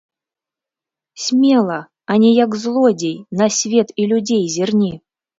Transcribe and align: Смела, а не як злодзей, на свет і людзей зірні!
Смела, 1.25 1.75
а 2.13 2.17
не 2.23 2.31
як 2.45 2.51
злодзей, 2.63 3.13
на 3.41 3.47
свет 3.57 3.93
і 4.05 4.07
людзей 4.15 4.41
зірні! 4.55 4.91